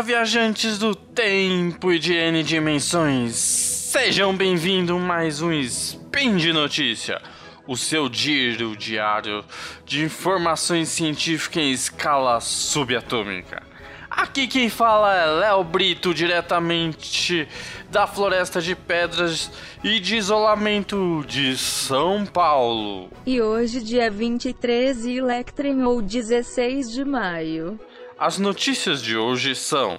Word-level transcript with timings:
dia, 0.00 0.02
viajantes 0.02 0.78
do 0.78 0.94
tempo 0.94 1.92
e 1.92 1.98
de 1.98 2.14
N 2.14 2.42
dimensões! 2.42 3.34
Sejam 3.34 4.34
bem-vindos 4.34 4.96
a 4.96 4.98
mais 4.98 5.42
um 5.42 5.52
Spin 5.52 6.36
de 6.36 6.52
Notícia, 6.52 7.20
o 7.66 7.76
seu 7.76 8.12
giro 8.12 8.76
diário 8.76 9.44
de 9.84 10.04
informações 10.04 10.88
científicas 10.88 11.62
em 11.62 11.72
escala 11.72 12.40
subatômica. 12.40 13.62
Aqui 14.10 14.48
quem 14.48 14.68
fala 14.68 15.14
é 15.14 15.26
Léo 15.26 15.62
Brito, 15.62 16.12
diretamente 16.12 17.46
da 17.90 18.06
Floresta 18.06 18.60
de 18.60 18.74
Pedras 18.74 19.50
e 19.84 20.00
de 20.00 20.16
Isolamento 20.16 21.24
de 21.28 21.56
São 21.56 22.26
Paulo. 22.26 23.10
E 23.24 23.40
hoje, 23.40 23.80
dia 23.80 24.10
23 24.10 25.04
e 25.04 25.16
Electren 25.18 25.82
ou 25.84 26.02
16 26.02 26.90
de 26.90 27.04
maio. 27.04 27.78
As 28.20 28.36
notícias 28.36 29.00
de 29.00 29.16
hoje 29.16 29.54
são: 29.54 29.98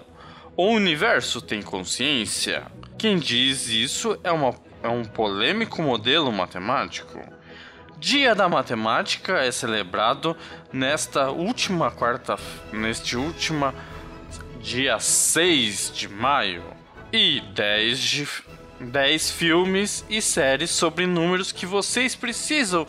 O 0.55 0.67
universo 0.67 1.41
tem 1.41 1.59
consciência? 1.59 2.67
Quem 2.95 3.17
diz 3.17 3.67
isso 3.67 4.15
é, 4.23 4.31
uma, 4.31 4.53
é 4.83 4.87
um 4.87 5.03
polêmico 5.03 5.81
modelo 5.81 6.31
matemático. 6.31 7.19
Dia 7.97 8.35
da 8.35 8.47
Matemática 8.47 9.39
é 9.39 9.51
celebrado 9.51 10.37
nesta 10.71 11.31
última 11.31 11.89
quarta, 11.89 12.37
neste 12.71 13.17
última 13.17 13.73
dia 14.61 14.99
6 14.99 15.91
de 15.91 16.07
maio. 16.07 16.63
E 17.11 17.41
10, 17.55 17.99
de, 17.99 18.27
10 18.79 19.31
filmes 19.31 20.05
e 20.07 20.21
séries 20.21 20.69
sobre 20.69 21.07
números 21.07 21.51
que 21.51 21.65
vocês 21.65 22.15
precisam 22.15 22.85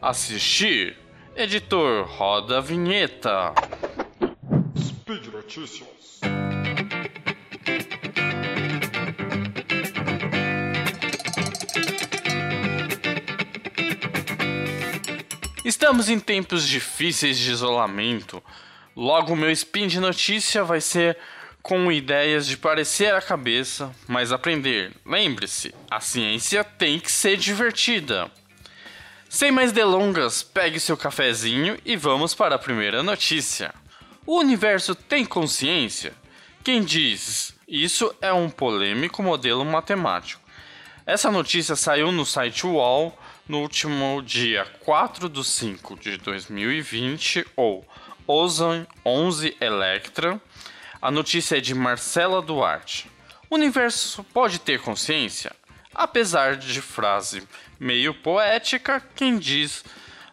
assistir. 0.00 0.96
Editor, 1.36 2.06
roda 2.06 2.58
a 2.58 2.60
vinheta. 2.62 3.52
Speed 5.10 5.26
Notícias. 5.32 6.20
Estamos 15.64 16.08
em 16.08 16.20
tempos 16.20 16.64
difíceis 16.68 17.36
de 17.38 17.50
isolamento. 17.50 18.40
Logo, 18.94 19.34
meu 19.34 19.50
spin 19.50 19.88
de 19.88 19.98
notícia 19.98 20.62
vai 20.62 20.80
ser 20.80 21.18
com 21.60 21.90
ideias 21.90 22.46
de 22.46 22.56
parecer 22.56 23.12
a 23.12 23.20
cabeça, 23.20 23.92
mas 24.06 24.30
aprender. 24.30 24.92
Lembre-se, 25.04 25.74
a 25.90 25.98
ciência 25.98 26.62
tem 26.62 27.00
que 27.00 27.10
ser 27.10 27.36
divertida. 27.36 28.30
Sem 29.28 29.50
mais 29.50 29.72
delongas, 29.72 30.44
pegue 30.44 30.78
seu 30.78 30.96
cafezinho 30.96 31.76
e 31.84 31.96
vamos 31.96 32.32
para 32.32 32.54
a 32.54 32.58
primeira 32.60 33.02
notícia. 33.02 33.74
O 34.32 34.38
universo 34.38 34.94
tem 34.94 35.24
consciência? 35.24 36.12
Quem 36.62 36.84
diz 36.84 37.52
isso 37.66 38.14
é 38.22 38.32
um 38.32 38.48
polêmico 38.48 39.24
modelo 39.24 39.64
matemático. 39.64 40.40
Essa 41.04 41.32
notícia 41.32 41.74
saiu 41.74 42.12
no 42.12 42.24
site 42.24 42.64
UOL 42.64 43.18
no 43.48 43.58
último 43.58 44.22
dia 44.22 44.64
4 44.84 45.28
de 45.28 45.44
5 45.44 45.98
de 45.98 46.16
2020, 46.18 47.44
ou 47.56 47.84
Ozone 48.24 48.86
11 49.04 49.56
Electra. 49.60 50.40
A 51.02 51.10
notícia 51.10 51.58
é 51.58 51.60
de 51.60 51.74
Marcela 51.74 52.40
Duarte. 52.40 53.10
O 53.50 53.56
universo 53.56 54.22
pode 54.32 54.60
ter 54.60 54.80
consciência? 54.80 55.50
Apesar 55.92 56.54
de 56.54 56.80
frase 56.80 57.42
meio 57.80 58.14
poética, 58.14 59.02
quem 59.16 59.40
diz 59.40 59.84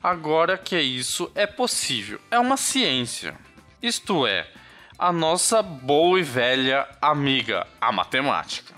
agora 0.03 0.55
que 0.55 0.79
isso 0.79 1.31
é 1.33 1.47
possível 1.47 2.21
é 2.29 2.37
uma 2.37 2.57
ciência. 2.57 3.46
Isto 3.81 4.25
é, 4.25 4.47
a 4.97 5.11
nossa 5.11 5.61
boa 5.61 6.19
e 6.19 6.23
velha 6.23 6.87
amiga, 6.99 7.67
a 7.79 7.91
matemática. 7.91 8.73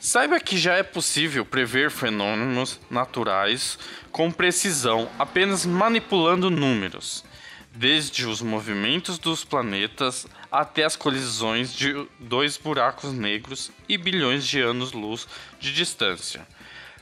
Saiba 0.00 0.40
que 0.40 0.56
já 0.56 0.76
é 0.76 0.82
possível 0.82 1.44
prever 1.44 1.90
fenômenos 1.90 2.80
naturais 2.90 3.78
com 4.10 4.30
precisão 4.30 5.10
apenas 5.18 5.66
manipulando 5.66 6.48
números, 6.48 7.22
desde 7.70 8.26
os 8.26 8.40
movimentos 8.40 9.18
dos 9.18 9.44
planetas 9.44 10.26
até 10.50 10.84
as 10.84 10.96
colisões 10.96 11.74
de 11.74 12.08
dois 12.18 12.56
buracos 12.56 13.12
negros 13.12 13.70
e 13.86 13.98
bilhões 13.98 14.46
de 14.46 14.58
anos-luz 14.58 15.28
de 15.60 15.70
distância. 15.70 16.46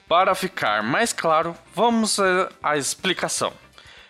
Para 0.09 0.35
ficar 0.35 0.83
mais 0.83 1.13
claro, 1.13 1.57
vamos 1.73 2.19
à 2.61 2.77
explicação. 2.77 3.53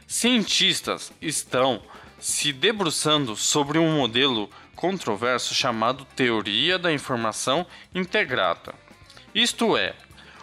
Cientistas 0.06 1.12
estão 1.20 1.82
se 2.22 2.52
debruçando 2.52 3.34
sobre 3.34 3.80
um 3.80 3.96
modelo 3.96 4.48
controverso 4.76 5.52
chamado 5.56 6.04
Teoria 6.04 6.78
da 6.78 6.92
Informação 6.92 7.66
Integrada. 7.92 8.72
Isto 9.34 9.76
é, 9.76 9.96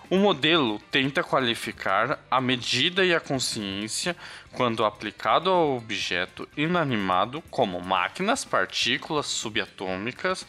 o 0.10 0.18
modelo 0.18 0.78
tenta 0.92 1.24
qualificar 1.24 2.20
a 2.30 2.42
medida 2.42 3.06
e 3.06 3.16
a 3.16 3.20
consciência 3.22 4.14
quando 4.52 4.84
aplicado 4.84 5.50
ao 5.50 5.78
objeto 5.78 6.46
inanimado 6.58 7.42
como 7.50 7.80
máquinas, 7.80 8.44
partículas 8.44 9.28
subatômicas 9.28 10.46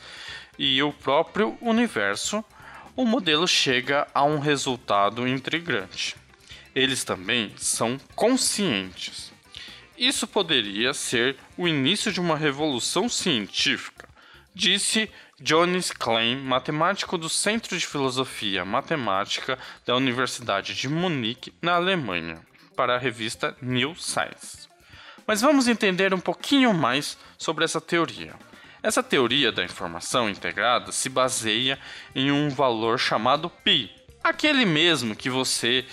e 0.59 0.83
o 0.83 0.93
próprio 0.93 1.57
universo. 1.61 2.45
O 2.97 3.05
modelo 3.05 3.47
chega 3.47 4.05
a 4.13 4.25
um 4.25 4.41
resultado 4.41 5.29
intrigante. 5.29 6.17
Eles 6.75 7.05
também 7.05 7.53
são 7.57 8.01
conscientes. 8.17 9.31
Isso 10.01 10.27
poderia 10.27 10.95
ser 10.95 11.37
o 11.59 11.69
início 11.69 12.11
de 12.11 12.19
uma 12.19 12.35
revolução 12.35 13.07
científica, 13.07 14.09
disse 14.55 15.11
Johannes 15.39 15.91
Klein, 15.91 16.39
matemático 16.39 17.19
do 17.19 17.29
Centro 17.29 17.77
de 17.77 17.87
Filosofia 17.87 18.65
Matemática 18.65 19.59
da 19.85 19.95
Universidade 19.95 20.75
de 20.75 20.89
Munique, 20.89 21.53
na 21.61 21.75
Alemanha, 21.75 22.41
para 22.75 22.95
a 22.95 22.99
revista 22.99 23.55
New 23.61 23.95
Science. 23.95 24.71
Mas 25.27 25.43
vamos 25.43 25.69
entender 25.69 26.15
um 26.15 26.21
pouquinho 26.21 26.73
mais 26.73 27.19
sobre 27.37 27.67
essa 27.67 27.79
teoria. 27.79 28.35
Essa 28.83 29.03
teoria 29.03 29.53
da 29.53 29.63
informação 29.63 30.31
integrada 30.31 30.93
se 30.93 31.11
baseia 31.11 31.79
em 32.15 32.33
um 32.33 32.49
valor 32.49 32.99
chamado 32.99 33.51
π, 33.51 33.91
aquele 34.23 34.65
mesmo 34.65 35.15
que 35.15 35.31
você 35.31 35.85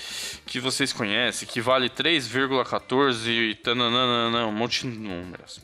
que 0.46 0.60
vocês 0.60 0.94
conhecem, 0.94 1.48
que 1.48 1.60
vale 1.60 1.90
3,14 1.90 3.28
e 3.28 3.56
tananana, 3.56 4.46
um 4.46 4.52
monte 4.52 4.82
de 4.82 4.98
números. 4.98 5.60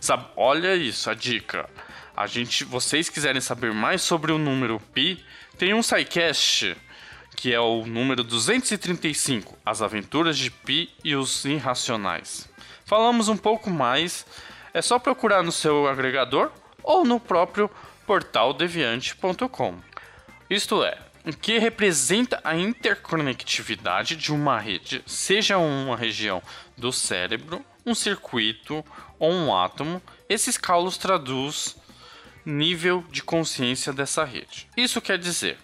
Sabe, 0.00 0.26
olha 0.36 0.74
isso, 0.74 1.10
a 1.10 1.14
dica. 1.14 1.68
A 2.16 2.26
gente, 2.26 2.64
vocês 2.64 3.08
quiserem 3.08 3.40
saber 3.40 3.72
mais 3.72 4.02
sobre 4.02 4.32
o 4.32 4.38
número 4.38 4.80
pi, 4.92 5.24
tem 5.58 5.74
um 5.74 5.82
SciCast 5.82 6.76
que 7.34 7.52
é 7.52 7.60
o 7.60 7.84
número 7.84 8.22
235, 8.22 9.58
As 9.66 9.82
Aventuras 9.82 10.38
de 10.38 10.50
Pi 10.50 10.90
e 11.02 11.14
os 11.16 11.44
Irracionais. 11.44 12.48
Falamos 12.84 13.28
um 13.28 13.36
pouco 13.36 13.70
mais, 13.70 14.24
é 14.72 14.80
só 14.80 14.98
procurar 14.98 15.42
no 15.42 15.52
seu 15.52 15.88
agregador 15.88 16.52
ou 16.82 17.04
no 17.04 17.18
próprio 17.18 17.68
portal 18.06 18.52
deviante.com. 18.52 19.78
Isto 20.48 20.84
é, 20.84 20.98
o 21.24 21.32
que 21.32 21.58
representa 21.58 22.40
a 22.44 22.56
interconectividade 22.56 24.14
de 24.14 24.32
uma 24.32 24.58
rede, 24.58 25.02
seja 25.06 25.56
uma 25.56 25.96
região 25.96 26.42
do 26.76 26.92
cérebro, 26.92 27.64
um 27.86 27.94
circuito 27.94 28.84
ou 29.18 29.32
um 29.32 29.54
átomo, 29.54 30.02
esses 30.28 30.58
cálculos 30.58 30.98
traduz 30.98 31.76
nível 32.44 33.04
de 33.10 33.22
consciência 33.22 33.92
dessa 33.92 34.24
rede. 34.24 34.68
Isso 34.76 35.00
quer 35.00 35.18
dizer, 35.18 35.56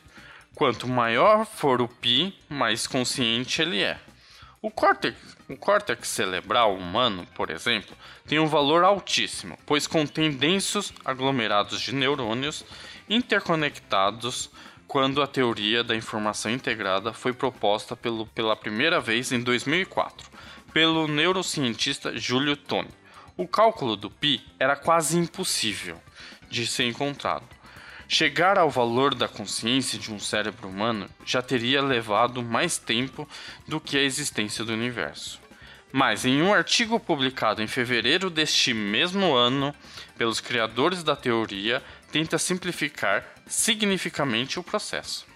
quanto 0.55 0.89
maior 0.89 1.45
for 1.45 1.83
o 1.83 1.89
pi, 1.89 2.35
mais 2.49 2.87
consciente 2.87 3.61
ele 3.61 3.83
é. 3.83 3.99
O 4.63 4.71
córtex, 4.71 5.17
o 5.49 5.57
córtex 5.57 6.09
cerebral 6.09 6.75
humano, 6.75 7.27
por 7.35 7.51
exemplo, 7.51 7.97
tem 8.27 8.39
um 8.39 8.47
valor 8.47 8.85
altíssimo, 8.85 9.59
pois 9.65 9.87
contém 9.87 10.31
densos 10.31 10.93
aglomerados 11.05 11.81
de 11.81 11.95
neurônios 11.95 12.65
interconectados 13.09 14.51
quando 14.91 15.23
a 15.23 15.27
teoria 15.29 15.85
da 15.85 15.95
informação 15.95 16.51
integrada 16.51 17.13
foi 17.13 17.33
proposta 17.33 17.95
pelo, 17.95 18.27
pela 18.27 18.57
primeira 18.57 18.99
vez 18.99 19.31
em 19.31 19.39
2004 19.39 20.29
pelo 20.73 21.07
neurocientista 21.07 22.19
Júlio 22.19 22.57
Toni. 22.57 22.91
O 23.37 23.47
cálculo 23.47 23.95
do 23.95 24.11
pi 24.11 24.45
era 24.59 24.75
quase 24.75 25.17
impossível 25.17 25.97
de 26.49 26.67
ser 26.67 26.89
encontrado. 26.89 27.45
Chegar 28.09 28.59
ao 28.59 28.69
valor 28.69 29.15
da 29.15 29.29
consciência 29.29 29.97
de 29.97 30.13
um 30.13 30.19
cérebro 30.19 30.69
humano 30.69 31.09
já 31.25 31.41
teria 31.41 31.81
levado 31.81 32.43
mais 32.43 32.77
tempo 32.77 33.29
do 33.69 33.81
que 33.81 33.97
a 33.97 34.03
existência 34.03 34.65
do 34.65 34.73
universo. 34.73 35.41
Mas, 35.93 36.25
em 36.25 36.43
um 36.43 36.53
artigo 36.53 36.99
publicado 36.99 37.63
em 37.63 37.69
fevereiro 37.69 38.29
deste 38.29 38.75
mesmo 38.75 39.35
ano 39.35 39.73
pelos 40.19 40.41
criadores 40.41 41.05
da 41.05 41.15
teoria, 41.15 41.81
tenta 42.11 42.39
simplificar 42.39 43.25
significativamente 43.51 44.59
o 44.59 44.63
processo. 44.63 45.27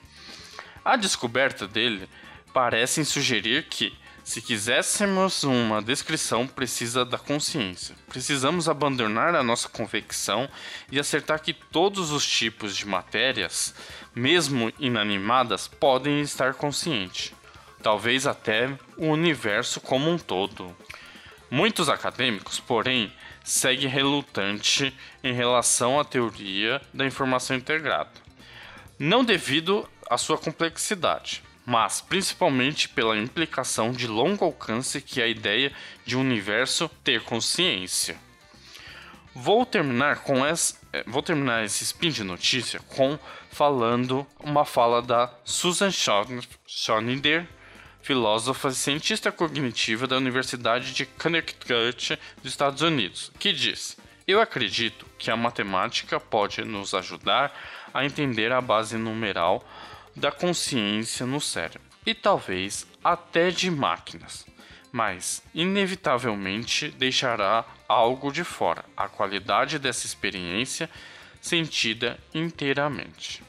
A 0.84 0.96
descoberta 0.96 1.66
dele 1.66 2.08
parece 2.52 3.05
sugerir 3.05 3.66
que, 3.69 3.93
Se 4.25 4.40
quiséssemos 4.40 5.44
uma 5.44 5.82
descrição 5.82 6.46
precisa 6.46 7.05
da 7.05 7.19
consciência, 7.19 7.94
precisamos 8.08 8.70
abandonar 8.70 9.34
a 9.34 9.43
nossa 9.43 9.69
convicção 9.69 10.49
e 10.90 10.99
acertar 10.99 11.43
que 11.43 11.52
todos 11.52 12.11
os 12.11 12.26
tipos 12.26 12.75
de 12.75 12.87
matérias, 12.87 13.75
mesmo 14.14 14.72
inanimadas, 14.78 15.69
podem 15.69 16.22
estar 16.22 16.55
conscientes, 16.55 17.34
talvez 17.82 18.26
até 18.26 18.70
o 18.96 19.08
universo 19.08 19.78
como 19.78 20.10
um 20.10 20.17
todo. 20.17 20.75
Muitos 21.50 21.90
acadêmicos, 21.90 22.58
porém, 22.58 23.12
seguem 23.44 23.88
relutante 23.88 24.93
em 25.23 25.35
relação 25.35 26.00
à 26.00 26.05
teoria 26.05 26.81
da 26.93 27.06
informação 27.06 27.55
integrada, 27.55 28.11
não 28.99 29.23
devido 29.23 29.87
à 30.11 30.17
sua 30.17 30.38
complexidade, 30.38 31.43
mas 31.67 32.00
principalmente 32.00 32.88
pela 32.88 33.17
implicação 33.17 33.93
de 33.93 34.06
longo 34.06 34.44
alcance 34.44 35.00
que 35.00 35.20
a 35.20 35.29
ideia 35.29 35.70
de 36.05 36.17
um 36.17 36.20
universo 36.20 36.91
ter 37.05 37.23
consciência. 37.23 38.17
Vou 39.35 39.67
terminar 39.67 40.20
com 40.20 40.44
essa, 40.46 40.76
eh, 40.93 41.05
vou 41.06 41.23
terminar 41.23 41.64
esse 41.64 41.82
spin 41.82 42.11
de 42.11 42.23
notícia 42.23 42.81
com 42.88 43.19
falando 43.50 44.26
uma 44.38 44.64
fala 44.64 45.02
da 45.02 45.32
Susan 45.44 45.91
Schonider, 45.91 47.46
filósofa 48.04 48.68
e 48.68 48.74
cientista 48.74 49.32
cognitiva 49.32 50.06
da 50.06 50.18
Universidade 50.18 50.92
de 50.92 51.06
Connecticut 51.06 52.18
dos 52.42 52.52
Estados 52.52 52.82
Unidos, 52.82 53.32
que 53.38 53.50
diz: 53.50 53.96
"Eu 54.28 54.42
acredito 54.42 55.06
que 55.18 55.30
a 55.30 55.36
matemática 55.36 56.20
pode 56.20 56.62
nos 56.66 56.92
ajudar 56.92 57.58
a 57.94 58.04
entender 58.04 58.52
a 58.52 58.60
base 58.60 58.98
numeral 58.98 59.66
da 60.14 60.30
consciência 60.30 61.24
no 61.24 61.40
cérebro 61.40 61.80
e 62.04 62.12
talvez 62.12 62.86
até 63.02 63.50
de 63.50 63.70
máquinas, 63.70 64.46
mas 64.92 65.42
inevitavelmente 65.54 66.90
deixará 66.90 67.64
algo 67.88 68.30
de 68.30 68.44
fora, 68.44 68.84
a 68.94 69.08
qualidade 69.08 69.78
dessa 69.78 70.04
experiência 70.04 70.90
sentida 71.40 72.18
inteiramente. 72.34 73.42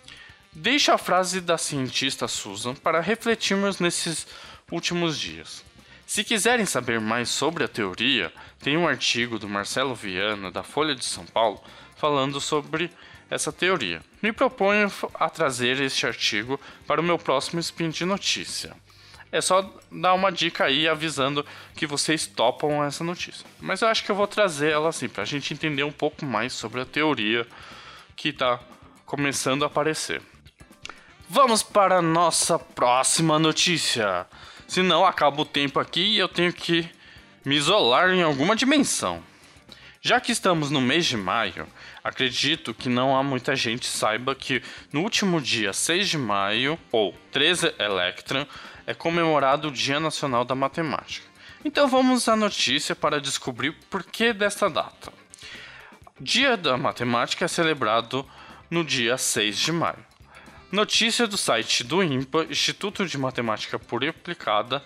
Deixo 0.58 0.94
a 0.94 0.98
frase 0.98 1.42
da 1.42 1.58
cientista 1.58 2.30
Susan 2.30 2.76
para 2.76 3.02
refletirmos 3.02 3.82
nesses 3.82 4.26
últimos 4.72 5.20
dias. 5.20 5.66
Se 6.08 6.24
quiserem 6.24 6.66
saber 6.66 7.02
mais 7.02 7.28
sobre 7.28 7.66
a 7.66 7.68
teoria, 7.68 8.32
tem 8.62 8.78
um 8.78 8.88
artigo 8.88 9.38
do 9.38 9.50
Marcelo 9.50 9.94
Viana, 9.94 10.50
da 10.50 10.64
Folha 10.64 10.96
de 10.96 11.04
São 11.04 11.26
Paulo, 11.26 11.62
falando 11.98 12.40
sobre 12.40 12.90
essa 13.30 13.52
teoria. 13.52 14.02
Me 14.22 14.32
proponho 14.32 14.90
a 15.16 15.30
trazer 15.30 15.82
este 15.82 16.08
artigo 16.08 16.58
para 16.88 17.02
o 17.02 17.04
meu 17.04 17.20
próximo 17.20 17.60
spin 17.60 17.90
de 17.90 18.06
notícia. 18.06 18.74
É 19.34 19.42
só 19.42 19.78
dar 19.92 20.14
uma 20.14 20.32
dica 20.32 20.64
aí 20.64 20.88
avisando 20.88 21.46
que 21.76 21.86
vocês 21.86 22.26
topam 22.26 22.82
essa 22.82 23.04
notícia. 23.04 23.46
Mas 23.60 23.82
eu 23.82 23.90
acho 23.90 24.06
que 24.06 24.10
eu 24.10 24.16
vou 24.16 24.26
trazer 24.26 24.72
ela 24.72 24.88
assim, 24.88 25.10
para 25.10 25.24
a 25.24 25.28
gente 25.28 25.54
entender 25.54 25.84
um 25.84 25.92
pouco 25.92 26.26
mais 26.26 26.54
sobre 26.54 26.80
a 26.80 26.86
teoria 26.86 27.46
que 28.16 28.30
está 28.30 28.58
começando 29.06 29.64
a 29.64 29.66
aparecer. 29.66 30.22
Vamos 31.28 31.64
para 31.64 31.98
a 31.98 32.02
nossa 32.04 32.60
próxima 32.60 33.40
notícia. 33.40 34.28
Senão 34.68 35.04
acaba 35.04 35.42
o 35.42 35.46
tempo 35.46 35.80
aqui 35.80 36.02
e 36.02 36.20
eu 36.20 36.30
tenho 36.30 36.54
que 36.54 36.88
me 37.44 37.56
isolar 37.56 38.12
em 38.12 38.22
alguma 38.22 38.56
dimensão. 38.56 39.24
Já 40.00 40.20
que 40.20 40.32
estamos 40.32 40.70
no 40.70 40.80
mês 40.80 41.04
de 41.08 41.18
maio, 41.18 41.68
acredito 42.04 42.76
que 42.76 42.88
não 42.88 43.18
há 43.18 43.24
muita 43.24 43.56
gente 43.56 43.88
saiba 43.88 44.36
que 44.36 44.62
no 44.94 45.02
último 45.02 45.42
dia 45.42 45.74
6 45.74 46.10
de 46.10 46.18
maio, 46.20 46.78
ou 46.92 47.12
13 47.32 47.74
Electron, 47.80 48.46
é 48.86 48.94
comemorado 48.94 49.70
o 49.70 49.72
Dia 49.72 50.00
Nacional 50.00 50.46
da 50.46 50.54
Matemática. 50.54 51.26
Então 51.66 51.88
vamos 51.88 52.30
à 52.30 52.36
notícia 52.36 52.96
para 52.96 53.20
descobrir 53.20 53.72
por 53.90 54.04
que 54.04 54.32
desta 54.32 54.70
data. 54.70 55.12
Dia 56.22 56.56
da 56.56 56.78
Matemática 56.78 57.46
é 57.46 57.48
celebrado 57.48 58.24
no 58.70 58.86
dia 58.86 59.18
6 59.18 59.58
de 59.58 59.72
maio. 59.72 60.15
Notícia 60.76 61.26
do 61.26 61.38
site 61.38 61.86
do 61.86 62.04
INPA, 62.04 62.48
Instituto 62.50 63.06
de 63.06 63.18
Matemática 63.18 63.80
Pura 63.80 64.08
e 64.08 64.10
Aplicada, 64.10 64.84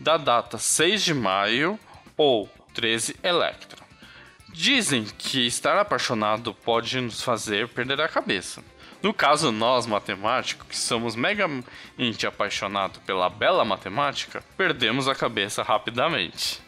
da 0.00 0.16
data 0.16 0.56
6 0.56 1.02
de 1.02 1.12
maio 1.12 1.76
ou 2.16 2.48
13 2.72 3.16
Electron. 3.24 3.84
Dizem 4.50 5.04
que 5.18 5.44
estar 5.44 5.76
apaixonado 5.76 6.54
pode 6.54 7.00
nos 7.00 7.22
fazer 7.22 7.66
perder 7.66 8.00
a 8.00 8.06
cabeça. 8.06 8.62
No 9.02 9.12
caso, 9.12 9.50
nós, 9.50 9.84
matemáticos, 9.84 10.68
que 10.68 10.76
somos 10.76 11.16
megamente 11.16 12.24
apaixonados 12.24 12.98
pela 12.98 13.28
bela 13.28 13.64
matemática, 13.64 14.44
perdemos 14.56 15.08
a 15.08 15.14
cabeça 15.16 15.60
rapidamente. 15.64 16.60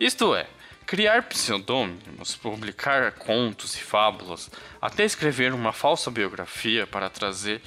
Isto 0.00 0.34
é, 0.34 0.46
criar 0.86 1.24
pseudônimos, 1.24 2.34
publicar 2.36 3.12
contos 3.12 3.76
e 3.76 3.80
fábulas, 3.82 4.50
até 4.80 5.04
escrever 5.04 5.52
uma 5.52 5.70
falsa 5.70 6.10
biografia 6.10 6.86
para 6.86 7.10
trazer 7.10 7.60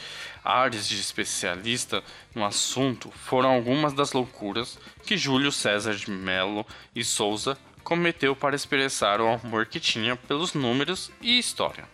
ares 0.43 0.87
de 0.87 0.99
especialista 0.99 2.03
no 2.33 2.43
assunto 2.45 3.11
foram 3.11 3.51
algumas 3.51 3.93
das 3.93 4.13
loucuras 4.13 4.77
que 5.05 5.17
Júlio 5.17 5.51
César 5.51 5.95
de 5.95 6.09
Melo 6.09 6.65
e 6.95 7.03
Souza 7.03 7.57
cometeu 7.83 8.35
para 8.35 8.55
expressar 8.55 9.21
o 9.21 9.27
amor 9.27 9.65
que 9.65 9.79
tinha 9.79 10.15
pelos 10.15 10.53
números 10.53 11.11
e 11.21 11.37
história. 11.37 11.85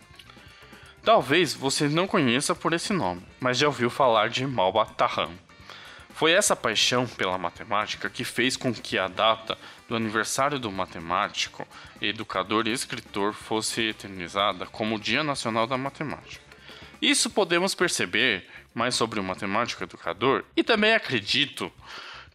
Talvez 1.02 1.54
você 1.54 1.88
não 1.88 2.06
conheça 2.06 2.54
por 2.54 2.72
esse 2.72 2.92
nome, 2.92 3.22
mas 3.40 3.58
já 3.58 3.66
ouviu 3.66 3.88
falar 3.88 4.28
de 4.28 4.46
Malbatarran. 4.46 5.30
Foi 6.10 6.32
essa 6.32 6.56
paixão 6.56 7.06
pela 7.06 7.38
matemática 7.38 8.10
que 8.10 8.24
fez 8.24 8.56
com 8.56 8.74
que 8.74 8.98
a 8.98 9.06
data 9.06 9.56
do 9.88 9.94
aniversário 9.94 10.58
do 10.58 10.70
matemático, 10.70 11.66
educador 12.00 12.66
e 12.66 12.72
escritor 12.72 13.32
fosse 13.32 13.82
eternizada 13.82 14.66
como 14.66 14.96
o 14.96 14.98
Dia 14.98 15.22
Nacional 15.22 15.66
da 15.66 15.78
Matemática. 15.78 16.47
Isso 17.00 17.30
podemos 17.30 17.74
perceber 17.74 18.46
mais 18.74 18.94
sobre 18.94 19.18
o 19.20 19.24
matemático 19.24 19.82
educador 19.82 20.44
e 20.56 20.64
também 20.64 20.94
acredito 20.94 21.70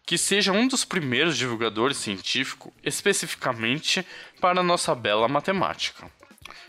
que 0.06 0.18
seja 0.18 0.52
um 0.52 0.68
dos 0.68 0.84
primeiros 0.84 1.38
divulgadores 1.38 1.96
científicos 1.98 2.74
especificamente 2.84 4.06
para 4.42 4.64
nossa 4.64 4.94
bela 4.94 5.28
matemática. 5.28 6.12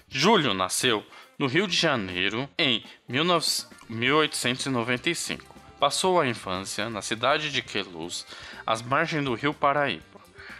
Júlio 0.08 0.54
nasceu 0.54 1.04
no 1.38 1.46
Rio 1.46 1.66
de 1.66 1.76
Janeiro 1.76 2.48
em 2.56 2.82
1895. 3.08 5.54
Passou 5.78 6.18
a 6.20 6.26
infância 6.26 6.88
na 6.88 7.02
cidade 7.02 7.50
de 7.50 7.60
Queluz, 7.62 8.26
às 8.64 8.80
margens 8.80 9.22
do 9.24 9.34
rio 9.34 9.52
Paraíba. 9.52 10.14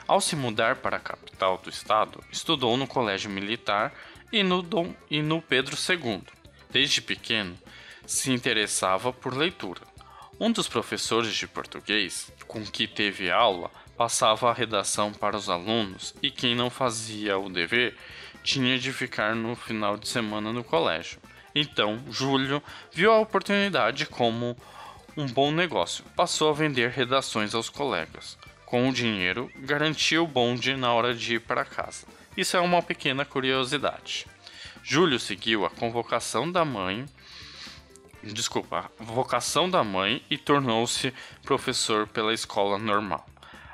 Ao 0.07 0.21
se 0.21 0.37
mudar 0.37 0.77
para 0.77 0.99
a 0.99 1.01
capital 1.01 1.57
do 1.59 1.71
estado, 1.71 2.23
estudou 2.31 2.77
no 2.77 2.87
Colégio 2.87 3.31
Militar 3.31 3.95
e 4.33 4.43
no, 4.43 4.61
Dom, 4.61 4.93
e 5.09 5.23
no 5.23 5.41
Pedro 5.41 5.75
II. 5.77 6.23
Desde 6.75 7.01
pequeno, 7.01 7.57
se 8.05 8.33
interessava 8.33 9.13
por 9.13 9.33
leitura. 9.33 9.83
Um 10.41 10.51
dos 10.51 10.67
professores 10.67 11.33
de 11.33 11.47
português 11.47 12.33
com 12.49 12.67
que 12.67 12.89
teve 12.89 13.31
aula 13.31 13.71
passava 13.97 14.51
a 14.51 14.53
redação 14.53 15.13
para 15.13 15.37
os 15.37 15.49
alunos 15.49 16.17
e 16.21 16.33
quem 16.33 16.57
não 16.57 16.69
fazia 16.69 17.39
o 17.39 17.49
dever 17.49 17.97
tinha 18.43 18.77
de 18.77 18.93
ficar 18.93 19.37
no 19.37 19.55
final 19.55 19.97
de 19.97 20.09
semana 20.09 20.53
no 20.53 20.65
colégio. 20.65 21.21
Então, 21.55 22.03
Júlio 22.11 22.61
viu 22.91 23.13
a 23.13 23.21
oportunidade 23.21 24.07
como 24.07 24.57
um 25.17 25.27
bom 25.27 25.53
negócio. 25.53 26.05
Passou 26.17 26.51
a 26.51 26.55
vender 26.55 26.91
redações 26.91 27.55
aos 27.55 27.71
colegas. 27.71 28.37
Com 28.67 28.89
o 28.89 28.93
dinheiro, 28.93 29.49
garantia 29.59 30.21
o 30.21 30.27
bonde 30.27 30.75
na 30.77 30.93
hora 30.93 31.15
de 31.15 31.37
ir 31.37 31.41
para 31.41 31.65
casa. 31.65 32.05
Isso 32.37 32.57
é 32.57 32.61
uma 32.61 32.83
pequena 32.83 33.25
curiosidade. 33.25 34.27
Júlio 34.87 35.19
seguiu 35.19 35.65
a 35.65 35.71
convocação 35.71 36.53
da 36.53 36.63
mãe 36.63 37.07
desculpa, 38.23 38.91
vocação 38.99 39.69
da 39.69 39.83
mãe 39.83 40.23
e 40.29 40.37
tornou-se 40.37 41.13
professor 41.43 42.07
pela 42.07 42.35
escola 42.35 42.79
normal. 42.79 43.27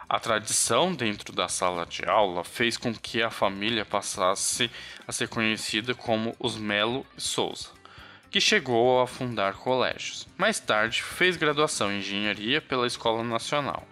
A 0.08 0.20
tradição 0.20 0.94
dentro 0.94 1.32
da 1.32 1.48
sala 1.48 1.84
de 1.84 2.04
aula 2.04 2.44
fez 2.44 2.76
com 2.76 2.94
que 2.94 3.22
a 3.22 3.30
família 3.30 3.84
passasse 3.84 4.70
a 5.06 5.10
ser 5.10 5.28
conhecida 5.28 5.96
como 5.96 6.34
os 6.38 6.56
Melo 6.56 7.04
e 7.16 7.20
Souza, 7.20 7.70
que 8.30 8.40
chegou 8.40 9.02
a 9.02 9.06
fundar 9.08 9.54
colégios. 9.54 10.28
Mais 10.38 10.60
tarde, 10.60 11.02
fez 11.02 11.36
graduação 11.36 11.92
em 11.92 11.98
engenharia 11.98 12.60
pela 12.60 12.86
Escola 12.86 13.24
Nacional. 13.24 13.84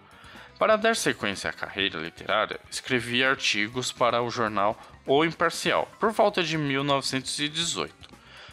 Para 0.59 0.75
dar 0.75 0.93
sequência 0.93 1.49
à 1.49 1.53
carreira 1.53 1.97
literária, 1.97 2.59
escrevia 2.69 3.29
artigos 3.29 3.93
para 3.93 4.21
o 4.21 4.29
jornal 4.29 4.77
O 5.07 5.23
Imparcial, 5.23 5.89
por 5.97 6.11
volta 6.11 6.43
de 6.43 6.57
1918. 6.57 7.95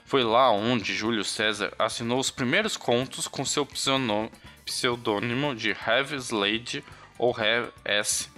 Foi 0.04 0.22
lá 0.22 0.48
onde 0.52 0.94
Júlio 0.94 1.24
César 1.24 1.72
assinou 1.76 2.20
os 2.20 2.30
primeiros 2.30 2.76
contos 2.76 3.26
com 3.26 3.44
seu 3.44 3.66
pseudônimo 4.64 5.52
de 5.56 5.72
Have 5.84 6.14
Slade 6.14 6.84
ou 7.18 7.34
Have 7.36 7.72
S. 7.84 8.30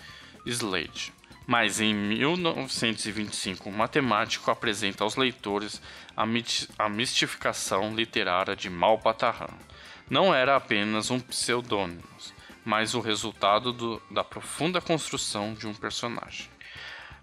Slade. 0.46 1.12
Mas 1.46 1.78
em 1.78 1.92
1925, 1.94 3.68
o 3.68 3.72
matemático 3.72 4.50
apresenta 4.50 5.04
aos 5.04 5.14
leitores 5.16 5.82
a 6.16 6.88
mistificação 6.88 7.94
literária 7.94 8.56
de 8.56 8.70
Malpatarran. 8.70 9.52
Não 10.08 10.34
era 10.34 10.56
apenas 10.56 11.10
um 11.10 11.20
pseudônimo, 11.20 12.02
mas 12.64 12.94
o 12.94 13.00
resultado 13.00 13.72
do, 13.72 14.02
da 14.10 14.22
profunda 14.22 14.80
construção 14.80 15.54
de 15.54 15.66
um 15.66 15.74
personagem. 15.74 16.48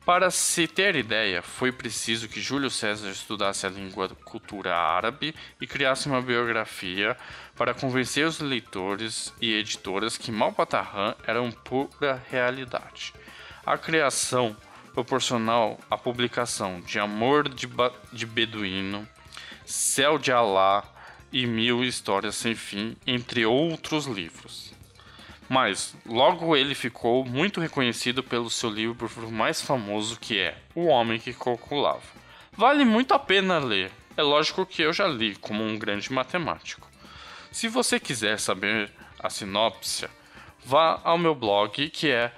Para 0.05 0.29
se 0.29 0.67
ter 0.67 0.95
ideia, 0.95 1.41
foi 1.41 1.71
preciso 1.71 2.29
que 2.29 2.39
Júlio 2.39 2.69
César 2.69 3.09
estudasse 3.09 3.65
a 3.65 3.69
língua 3.69 4.07
cultura 4.23 4.75
árabe 4.75 5.33
e 5.59 5.65
criasse 5.65 6.07
uma 6.07 6.21
biografia 6.21 7.17
para 7.55 7.73
convencer 7.73 8.27
os 8.27 8.39
leitores 8.39 9.33
e 9.41 9.51
editoras 9.51 10.15
que 10.15 10.31
Malpatarran 10.31 11.15
era 11.25 11.41
uma 11.41 11.51
pura 11.51 12.21
realidade. 12.29 13.15
A 13.65 13.79
criação 13.79 14.55
proporcional 14.93 15.79
à 15.89 15.97
publicação 15.97 16.81
de 16.81 16.99
Amor 16.99 17.49
de, 17.49 17.65
ba 17.65 17.91
de 18.13 18.27
Beduíno, 18.27 19.07
Céu 19.65 20.19
de 20.19 20.31
Alá 20.31 20.83
e 21.33 21.47
Mil 21.47 21.83
Histórias 21.83 22.35
Sem 22.35 22.53
Fim, 22.53 22.95
entre 23.07 23.43
outros 23.43 24.05
livros. 24.05 24.74
Mas 25.47 25.95
logo 26.05 26.55
ele 26.55 26.73
ficou 26.73 27.23
muito 27.25 27.61
reconhecido 27.61 28.23
pelo 28.23 28.49
seu 28.49 28.69
livro 28.69 29.07
mais 29.31 29.61
famoso 29.61 30.19
que 30.19 30.39
é 30.39 30.57
O 30.73 30.85
Homem 30.85 31.19
que 31.19 31.33
Calculava. 31.33 32.01
Vale 32.53 32.85
muito 32.85 33.13
a 33.13 33.19
pena 33.19 33.59
ler. 33.59 33.91
É 34.17 34.21
lógico 34.21 34.65
que 34.65 34.81
eu 34.81 34.93
já 34.93 35.07
li 35.07 35.35
como 35.35 35.63
um 35.63 35.77
grande 35.77 36.11
matemático. 36.11 36.89
Se 37.51 37.67
você 37.67 37.99
quiser 37.99 38.39
saber 38.39 38.91
a 39.19 39.29
sinopse, 39.29 40.07
vá 40.65 40.99
ao 41.03 41.17
meu 41.17 41.35
blog 41.35 41.89
que 41.89 42.09
é 42.09 42.31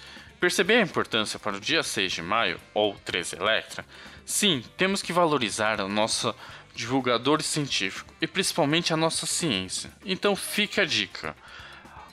Perceber 0.40 0.74
a 0.74 0.82
importância 0.82 1.38
para 1.38 1.56
o 1.56 1.60
dia 1.60 1.82
6 1.82 2.12
de 2.12 2.22
maio, 2.22 2.60
ou 2.74 2.94
13 3.04 3.36
Electra? 3.36 3.84
Sim, 4.24 4.64
temos 4.76 5.02
que 5.02 5.12
valorizar 5.12 5.80
a 5.80 5.88
nossa 5.88 6.34
divulgadores 6.74 7.46
científicos 7.46 8.12
e 8.20 8.26
principalmente 8.26 8.92
a 8.92 8.96
nossa 8.96 9.26
ciência. 9.26 9.90
Então 10.04 10.36
fica 10.36 10.82
a 10.82 10.84
dica. 10.84 11.34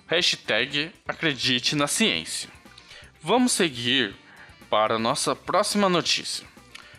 Hashtag 0.07 0.91
acredite 1.07 1.75
na 1.75 1.87
ciência. 1.87 2.49
Vamos 3.21 3.51
seguir 3.51 4.15
para 4.69 4.99
nossa 4.99 5.35
próxima 5.35 5.87
notícia. 5.89 6.45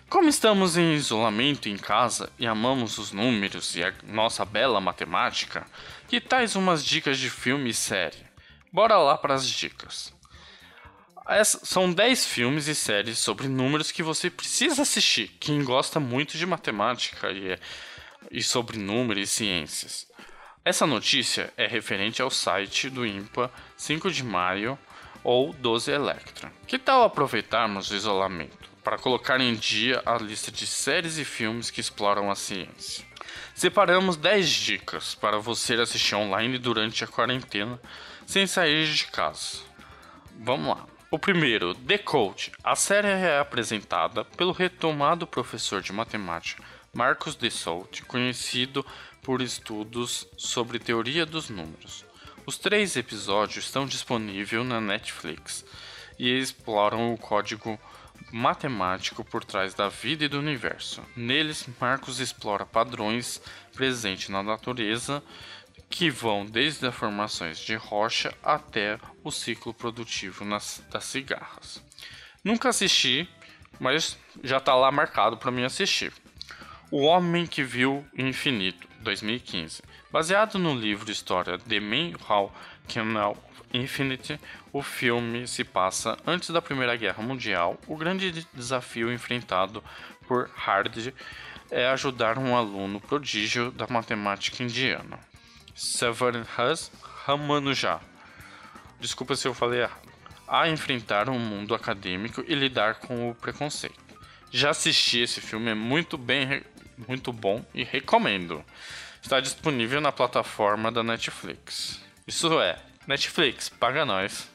Como 0.09 0.29
estamos 0.29 0.77
em 0.77 0.95
isolamento 0.95 1.69
em 1.69 1.77
casa 1.77 2.31
e 2.39 2.47
amamos 2.47 2.97
os 2.97 3.11
números 3.11 3.75
e 3.75 3.83
a 3.83 3.93
nossa 4.05 4.45
bela 4.45 4.81
matemática, 4.81 5.67
que 6.09 6.21
tais 6.21 6.55
umas 6.55 6.85
dicas 6.85 7.19
de 7.19 7.29
filme 7.29 7.71
e 7.71 7.75
série? 7.75 8.25
Bora 8.73 8.97
lá 8.99 9.19
para 9.19 9.35
as 9.35 9.49
dicas. 9.49 10.15
Essa, 11.29 11.65
são 11.65 11.93
10 11.93 12.25
filmes 12.25 12.69
e 12.69 12.75
séries 12.75 13.19
sobre 13.19 13.49
números 13.49 13.91
que 13.91 14.03
você 14.03 14.31
precisa 14.31 14.83
assistir. 14.83 15.37
Quem 15.41 15.65
gosta 15.65 15.99
muito 15.99 16.39
de 16.39 16.47
matemática 16.47 17.33
e, 17.33 17.59
e 18.31 18.43
sobre 18.43 18.79
números 18.79 19.29
e 19.29 19.33
ciências. 19.33 20.07
Essa 20.65 20.87
notícia 20.87 21.53
é 21.57 21.67
referente 21.67 22.23
ao 22.23 22.31
site 22.31 22.89
do 22.89 23.05
IMPA 23.05 23.53
5 23.77 24.11
de 24.11 24.23
maio 24.23 24.79
ou 25.27 25.53
12 25.53 25.91
Electra. 25.91 26.53
Que 26.69 26.79
tal 26.79 27.03
aproveitarmos 27.03 27.91
o 27.91 27.97
isolamento 27.97 28.71
para 28.85 28.97
colocar 28.97 29.41
em 29.41 29.57
dia 29.57 30.01
a 30.07 30.17
lista 30.19 30.53
de 30.53 30.65
séries 30.69 31.19
e 31.19 31.25
filmes 31.25 31.69
que 31.69 31.81
exploram 31.81 32.31
a 32.31 32.37
ciência? 32.37 33.05
Separamos 33.53 34.17
10 34.17 34.49
dicas 34.49 35.17
para 35.17 35.41
você 35.41 35.75
assistir 35.75 36.15
online 36.15 36.59
durante 36.59 37.03
a 37.03 37.09
quarentena 37.09 37.81
sem 38.25 38.47
sair 38.47 38.87
de 38.87 39.09
casa. 39.09 39.59
Vamos 40.39 40.77
lá. 40.77 40.87
O 41.11 41.19
primeiro, 41.19 41.75
The 41.75 41.99
Code. 41.99 42.53
A 42.63 42.77
série 42.77 43.09
é 43.09 43.41
apresentada 43.41 44.25
pelo 44.25 44.53
retomado 44.53 45.27
professor 45.27 45.83
de 45.83 45.93
matemática 45.93 46.63
Marcos 46.95 47.35
de 47.35 47.51
Souto, 47.51 48.07
conhecido 48.07 48.87
por 49.23 49.43
estudos 49.43 50.25
sobre 50.37 50.79
teoria 50.79 51.27
dos 51.27 51.51
números. 51.51 52.06
Os 52.47 52.57
três 52.57 52.95
episódios 52.95 53.65
estão 53.65 53.85
disponíveis 53.85 54.65
na 54.65 54.81
Netflix 54.81 55.65
e 56.17 56.31
exploram 56.31 57.13
o 57.13 57.19
código 57.19 57.77
matemático 58.31 59.25
por 59.25 59.45
trás 59.45 59.75
da 59.75 59.89
vida 59.89 60.25
e 60.25 60.29
do 60.29 60.39
universo. 60.39 61.03
Neles, 61.17 61.69
Marcos 61.81 62.21
explora 62.21 62.65
padrões 62.65 63.43
presentes 63.75 64.29
na 64.29 64.45
natureza 64.45 65.21
que 65.91 66.09
vão 66.09 66.47
desde 66.47 66.87
as 66.87 66.95
formações 66.95 67.59
de 67.59 67.75
rocha 67.75 68.33
até 68.45 68.97
o 69.25 69.33
ciclo 69.33 69.75
produtivo 69.75 70.45
nas, 70.45 70.81
das 70.89 71.03
cigarras. 71.03 71.83
Nunca 72.45 72.69
assisti, 72.69 73.29
mas 73.81 74.17
já 74.45 74.59
está 74.59 74.73
lá 74.77 74.93
marcado 74.93 75.37
para 75.37 75.51
mim 75.51 75.65
assistir. 75.65 76.13
O 76.93 77.03
Homem 77.03 77.45
que 77.45 77.65
Viu 77.65 78.07
o 78.17 78.23
Infinito, 78.23 78.89
2015. 79.01 79.83
Baseado 80.11 80.57
no 80.57 80.73
livro 80.73 81.11
História 81.11 81.59
The 81.59 81.81
Man 81.81 82.13
How 82.29 82.53
Came 82.87 83.19
Infinite, 83.75 84.41
o 84.73 84.81
filme 84.81 85.49
se 85.49 85.65
passa 85.65 86.17
antes 86.25 86.51
da 86.51 86.63
Primeira 86.63 86.95
Guerra 86.95 87.23
Mundial. 87.23 87.77
O 87.89 87.97
grande 87.97 88.47
desafio 88.55 89.13
enfrentado 89.13 89.83
por 90.29 90.49
Hard 90.55 91.13
é 91.73 91.89
ajudar 91.89 92.39
um 92.39 92.57
aluno 92.57 93.01
prodígio 93.01 93.73
da 93.73 93.89
matemática 93.89 94.63
indiana. 94.63 95.19
Savarhas 95.75 96.93
Ramanuja. 97.25 97.99
Desculpa 99.01 99.35
se 99.35 99.49
eu 99.49 99.55
falei 99.55 99.81
errado. 99.81 100.09
A 100.47 100.69
enfrentar 100.69 101.29
um 101.29 101.39
mundo 101.39 101.75
acadêmico 101.75 102.45
e 102.47 102.55
lidar 102.55 102.95
com 103.01 103.29
o 103.29 103.35
preconceito. 103.35 104.17
Já 104.53 104.71
assisti 104.71 105.19
esse 105.19 105.41
filme, 105.41 105.73
é 105.73 105.75
muito 105.75 106.17
bem, 106.17 106.63
muito 107.09 107.33
bom 107.33 107.65
e 107.75 107.83
recomendo. 107.83 108.65
Está 109.27 109.41
disponível 109.41 110.01
na 110.01 110.13
plataforma 110.13 110.93
da 110.93 111.03
Netflix. 111.03 112.01
Isso 112.29 112.61
é, 112.61 112.79
Netflix, 113.09 113.69
paga 113.69 114.05
nós. 114.05 114.49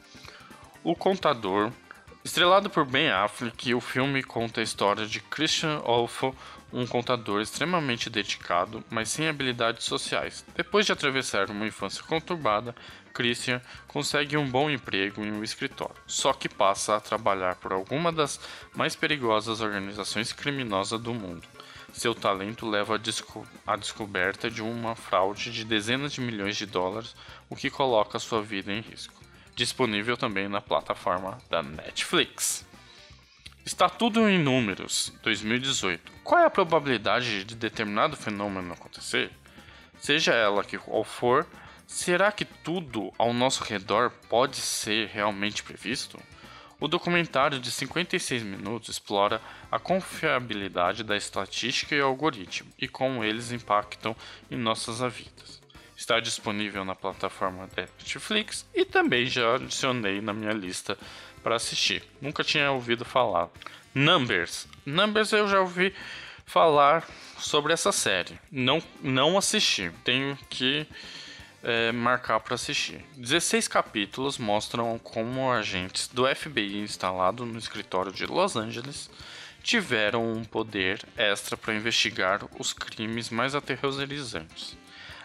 O 0.81 0.95
Contador. 0.95 1.73
Estrelado 2.23 2.69
por 2.69 2.85
Ben 2.85 3.09
Affleck, 3.09 3.73
o 3.73 3.81
filme 3.81 4.23
conta 4.23 4.61
a 4.61 4.63
história 4.63 5.05
de 5.05 5.19
Christian 5.19 5.81
Olfo, 5.83 6.33
um 6.71 6.87
contador 6.87 7.41
extremamente 7.41 8.09
dedicado, 8.09 8.81
mas 8.89 9.09
sem 9.09 9.27
habilidades 9.27 9.83
sociais. 9.83 10.45
Depois 10.55 10.85
de 10.85 10.93
atravessar 10.93 11.49
uma 11.49 11.67
infância 11.67 12.01
conturbada, 12.03 12.73
Christian 13.13 13.61
consegue 13.89 14.37
um 14.37 14.49
bom 14.49 14.69
emprego 14.69 15.21
em 15.21 15.33
um 15.33 15.43
escritório, 15.43 16.01
só 16.07 16.31
que 16.31 16.47
passa 16.47 16.95
a 16.95 17.01
trabalhar 17.01 17.55
por 17.55 17.73
alguma 17.73 18.09
das 18.09 18.39
mais 18.73 18.95
perigosas 18.95 19.59
organizações 19.59 20.31
criminosas 20.31 21.01
do 21.01 21.13
mundo. 21.13 21.45
Seu 21.93 22.15
talento 22.15 22.69
leva 22.69 22.95
à 22.95 22.97
desco 22.97 23.45
descoberta 23.77 24.49
de 24.49 24.61
uma 24.61 24.95
fraude 24.95 25.51
de 25.51 25.65
dezenas 25.65 26.13
de 26.13 26.21
milhões 26.21 26.55
de 26.55 26.65
dólares, 26.65 27.15
o 27.49 27.55
que 27.55 27.69
coloca 27.69 28.19
sua 28.19 28.41
vida 28.41 28.71
em 28.71 28.81
risco. 28.81 29.13
Disponível 29.55 30.15
também 30.15 30.47
na 30.47 30.61
plataforma 30.61 31.37
da 31.49 31.61
Netflix. 31.61 32.65
Está 33.65 33.87
tudo 33.87 34.27
em 34.27 34.39
números 34.39 35.13
2018. 35.21 36.11
Qual 36.23 36.41
é 36.41 36.45
a 36.45 36.49
probabilidade 36.49 37.43
de 37.43 37.55
determinado 37.55 38.17
fenômeno 38.17 38.73
acontecer? 38.73 39.31
Seja 39.99 40.33
ela 40.33 40.63
que 40.63 40.79
qual 40.79 41.03
for, 41.03 41.45
será 41.85 42.31
que 42.31 42.45
tudo 42.45 43.13
ao 43.19 43.33
nosso 43.33 43.63
redor 43.63 44.09
pode 44.27 44.55
ser 44.55 45.09
realmente 45.09 45.61
previsto? 45.61 46.17
O 46.81 46.87
documentário 46.87 47.59
de 47.59 47.69
56 47.69 48.41
minutos 48.41 48.89
explora 48.89 49.39
a 49.71 49.77
confiabilidade 49.77 51.03
da 51.03 51.15
estatística 51.15 51.93
e 51.93 52.01
algoritmo 52.01 52.71
e 52.75 52.87
como 52.87 53.23
eles 53.23 53.51
impactam 53.51 54.15
em 54.49 54.57
nossas 54.57 54.99
vidas. 55.13 55.61
Está 55.95 56.19
disponível 56.19 56.83
na 56.83 56.95
plataforma 56.95 57.69
Netflix 57.77 58.65
e 58.73 58.83
também 58.83 59.27
já 59.27 59.57
adicionei 59.57 60.21
na 60.21 60.33
minha 60.33 60.53
lista 60.53 60.97
para 61.43 61.55
assistir. 61.55 62.03
Nunca 62.19 62.43
tinha 62.43 62.71
ouvido 62.71 63.05
falar. 63.05 63.49
Numbers. 63.93 64.67
Numbers 64.83 65.31
eu 65.33 65.47
já 65.47 65.59
ouvi 65.59 65.93
falar 66.47 67.07
sobre 67.37 67.73
essa 67.73 67.91
série. 67.91 68.39
Não, 68.51 68.81
não 69.03 69.37
assisti. 69.37 69.91
Tenho 70.03 70.35
que 70.49 70.87
é, 71.63 71.91
marcar 71.91 72.39
para 72.39 72.55
assistir. 72.55 73.05
16 73.17 73.67
capítulos 73.67 74.37
mostram 74.37 74.97
como 74.99 75.51
agentes 75.51 76.07
do 76.07 76.25
FBI 76.27 76.79
instalado 76.81 77.45
no 77.45 77.57
escritório 77.57 78.11
de 78.11 78.25
Los 78.25 78.55
Angeles 78.55 79.09
tiveram 79.63 80.33
um 80.33 80.43
poder 80.43 81.05
extra 81.15 81.55
para 81.55 81.75
investigar 81.75 82.41
os 82.59 82.73
crimes 82.73 83.29
mais 83.29 83.53
aterrorizantes. 83.53 84.77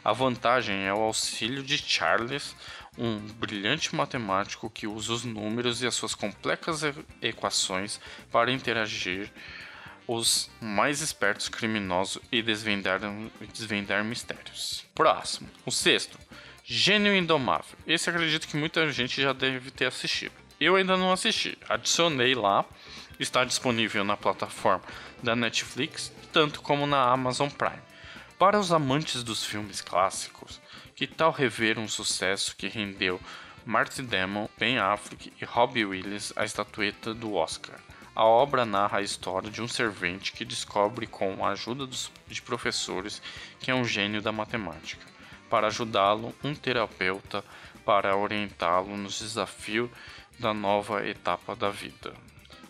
A 0.04 0.12
vantagem 0.12 0.84
é 0.84 0.92
o 0.92 0.98
auxílio 0.98 1.62
de 1.62 1.78
Charles, 1.78 2.54
um 2.96 3.18
brilhante 3.18 3.94
matemático 3.94 4.70
que 4.70 4.86
usa 4.86 5.12
os 5.12 5.24
números 5.24 5.82
e 5.82 5.86
as 5.86 5.94
suas 5.94 6.14
complexas 6.14 6.82
equações 7.20 8.00
para 8.30 8.52
interagir 8.52 9.30
os 10.06 10.50
mais 10.60 11.00
espertos 11.00 11.48
criminosos 11.48 12.22
e 12.30 12.42
desvendar, 12.42 13.00
desvendar 13.52 14.04
mistérios. 14.04 14.84
Próximo, 14.94 15.48
o 15.64 15.70
sexto, 15.70 16.18
Gênio 16.64 17.14
Indomável. 17.14 17.78
Esse 17.86 18.10
acredito 18.10 18.48
que 18.48 18.56
muita 18.56 18.90
gente 18.90 19.20
já 19.20 19.32
deve 19.32 19.70
ter 19.70 19.86
assistido. 19.86 20.32
Eu 20.60 20.76
ainda 20.76 20.96
não 20.96 21.12
assisti, 21.12 21.56
adicionei 21.68 22.34
lá, 22.34 22.64
está 23.18 23.44
disponível 23.44 24.04
na 24.04 24.16
plataforma 24.16 24.82
da 25.22 25.36
Netflix, 25.36 26.12
tanto 26.32 26.62
como 26.62 26.86
na 26.86 27.02
Amazon 27.10 27.48
Prime. 27.48 27.82
Para 28.38 28.58
os 28.58 28.72
amantes 28.72 29.22
dos 29.22 29.44
filmes 29.44 29.80
clássicos, 29.80 30.60
que 30.94 31.06
tal 31.06 31.30
rever 31.30 31.78
um 31.78 31.88
sucesso 31.88 32.54
que 32.56 32.68
rendeu 32.68 33.20
Marty 33.64 34.02
Damon, 34.02 34.48
Ben 34.58 34.78
Affleck 34.78 35.32
e 35.40 35.44
Robbie 35.44 35.84
Williams 35.84 36.32
a 36.36 36.44
estatueta 36.44 37.12
do 37.12 37.34
Oscar? 37.34 37.78
A 38.16 38.24
obra 38.24 38.64
narra 38.64 39.00
a 39.00 39.02
história 39.02 39.50
de 39.50 39.60
um 39.60 39.68
servente 39.68 40.32
que 40.32 40.42
descobre, 40.42 41.06
com 41.06 41.44
a 41.44 41.50
ajuda 41.50 41.86
dos, 41.86 42.10
de 42.26 42.40
professores, 42.40 43.20
que 43.60 43.70
é 43.70 43.74
um 43.74 43.84
gênio 43.84 44.22
da 44.22 44.32
matemática. 44.32 45.06
Para 45.50 45.66
ajudá-lo, 45.66 46.34
um 46.42 46.54
terapeuta 46.54 47.44
para 47.84 48.16
orientá-lo 48.16 48.96
nos 48.96 49.20
desafios 49.20 49.90
da 50.38 50.54
nova 50.54 51.06
etapa 51.06 51.54
da 51.54 51.68
vida. 51.68 52.14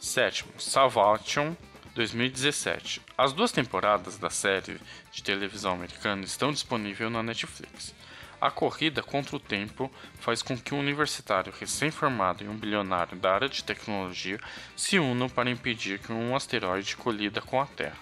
Sétimo, 0.01 0.53
Salvation 0.59 1.57
2017. 1.95 3.01
As 3.17 3.33
duas 3.33 3.53
temporadas 3.53 4.19
da 4.19 4.31
série 4.31 4.81
de 5.13 5.23
televisão 5.23 5.75
americana 5.75 6.25
estão 6.25 6.51
disponíveis 6.51 7.11
na 7.13 7.23
Netflix. 7.23 7.95
A 8.41 8.51
corrida 8.51 9.03
contra 9.03 9.37
o 9.37 9.41
tempo 9.41 9.91
faz 10.21 10.43
com 10.43 10.57
que 10.57 10.75
um 10.75 10.79
universitário 10.79 11.53
recém-formado 11.59 12.45
e 12.45 12.49
um 12.49 12.57
bilionário 12.57 13.17
da 13.17 13.33
área 13.33 13.49
de 13.49 13.65
tecnologia 13.65 14.39
se 14.77 14.99
unam 14.99 15.29
para 15.29 15.51
impedir 15.51 15.99
que 15.99 16.13
um 16.13 16.37
asteroide 16.37 16.97
colida 16.97 17.41
com 17.41 17.61
a 17.61 17.67
Terra, 17.67 17.97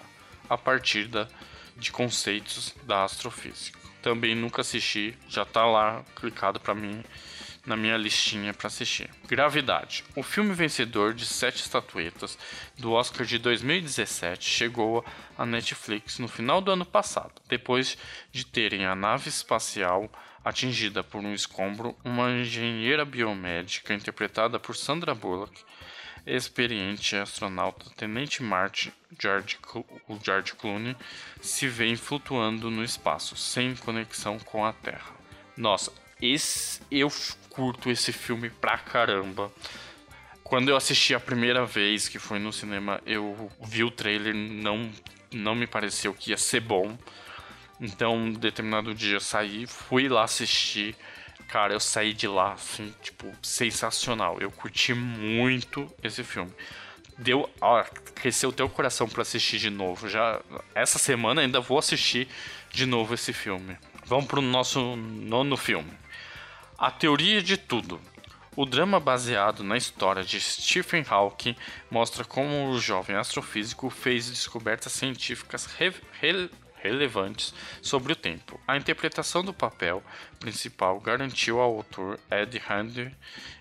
a 0.49 0.57
partir 0.57 1.07
da, 1.07 1.27
de 1.77 1.91
conceitos 1.91 2.75
da 2.83 3.05
astrofísica. 3.05 3.79
Também 4.01 4.35
nunca 4.35 4.61
assisti, 4.61 5.17
já 5.27 5.43
está 5.43 5.65
lá 5.65 6.03
clicado 6.15 6.59
para 6.59 6.75
mim 6.75 7.03
na 7.65 7.75
minha 7.75 7.97
listinha 7.97 8.53
para 8.53 8.67
assistir. 8.67 9.09
Gravidade. 9.27 10.03
O 10.15 10.23
filme 10.23 10.53
vencedor 10.53 11.13
de 11.13 11.25
sete 11.25 11.61
estatuetas 11.61 12.37
do 12.77 12.91
Oscar 12.91 13.25
de 13.25 13.37
2017 13.37 14.47
chegou 14.47 15.05
à 15.37 15.45
Netflix 15.45 16.19
no 16.19 16.27
final 16.27 16.61
do 16.61 16.71
ano 16.71 16.85
passado, 16.85 17.33
depois 17.49 17.97
de 18.31 18.45
terem 18.45 18.85
a 18.85 18.95
nave 18.95 19.29
espacial 19.29 20.09
atingida 20.43 21.03
por 21.03 21.21
um 21.21 21.33
escombro, 21.33 21.97
uma 22.03 22.29
engenheira 22.29 23.03
biomédica 23.03 23.93
interpretada 23.95 24.59
por 24.59 24.75
Sandra 24.75 25.15
Bullock, 25.15 25.59
experiente 26.25 27.15
astronauta 27.15 27.89
Tenente 27.97 28.43
Martin 28.43 28.91
George, 29.19 29.57
George 30.23 30.53
Clooney, 30.53 30.95
se 31.41 31.67
vê 31.67 31.95
flutuando 31.95 32.69
no 32.69 32.83
espaço, 32.83 33.35
sem 33.35 33.75
conexão 33.75 34.37
com 34.39 34.65
a 34.65 34.73
Terra. 34.73 35.15
Nossa, 35.57 35.91
esse, 36.21 36.81
eu 36.91 37.09
curto 37.55 37.89
esse 37.89 38.11
filme 38.11 38.49
pra 38.49 38.77
caramba. 38.77 39.49
Quando 40.43 40.69
eu 40.69 40.75
assisti 40.75 41.15
a 41.15 41.19
primeira 41.19 41.65
vez, 41.65 42.09
que 42.09 42.19
foi 42.19 42.37
no 42.37 42.51
cinema, 42.51 43.01
eu 43.05 43.49
vi 43.63 43.83
o 43.83 43.89
trailer, 43.89 44.35
não, 44.35 44.91
não 45.31 45.55
me 45.55 45.65
pareceu 45.65 46.13
que 46.13 46.31
ia 46.31 46.37
ser 46.37 46.59
bom. 46.59 46.97
Então, 47.79 48.15
um 48.15 48.33
determinado 48.33 48.93
dia 48.93 49.15
eu 49.15 49.21
saí, 49.21 49.65
fui 49.65 50.09
lá 50.09 50.23
assistir. 50.23 50.95
Cara, 51.47 51.73
eu 51.73 51.79
saí 51.79 52.13
de 52.13 52.27
lá, 52.27 52.53
assim, 52.53 52.93
tipo, 53.01 53.31
sensacional. 53.41 54.37
Eu 54.39 54.51
curti 54.51 54.93
muito 54.93 55.89
esse 56.03 56.23
filme. 56.23 56.51
Deu. 57.17 57.49
Ó, 57.61 57.81
o 57.81 58.51
teu 58.51 58.67
coração 58.67 59.07
para 59.07 59.21
assistir 59.21 59.59
de 59.59 59.69
novo. 59.69 60.09
Já 60.09 60.41
essa 60.73 60.99
semana 60.99 61.41
ainda 61.41 61.61
vou 61.61 61.79
assistir 61.79 62.27
de 62.71 62.85
novo 62.85 63.13
esse 63.13 63.31
filme. 63.31 63.77
Vamos 64.05 64.25
pro 64.25 64.41
nosso 64.41 64.95
nono 64.95 65.55
filme. 65.55 66.04
A 66.77 66.91
Teoria 66.91 67.41
de 67.41 67.55
Tudo. 67.55 68.01
O 68.53 68.65
drama 68.65 68.99
baseado 68.99 69.63
na 69.63 69.77
história 69.77 70.25
de 70.25 70.41
Stephen 70.41 71.05
Hawking 71.07 71.55
mostra 71.89 72.25
como 72.25 72.69
o 72.69 72.79
jovem 72.81 73.15
astrofísico 73.15 73.89
fez 73.89 74.29
descobertas 74.29 74.91
científicas 74.91 75.67
re 75.67 75.93
re 76.19 76.49
relevantes 76.75 77.53
sobre 77.81 78.11
o 78.11 78.15
tempo. 78.15 78.59
A 78.67 78.75
interpretação 78.75 79.41
do 79.41 79.53
papel 79.53 80.03
principal 80.37 80.99
garantiu 80.99 81.61
ao 81.61 81.77
autor 81.77 82.19
Ed 82.29 82.61
Handler 82.67 83.15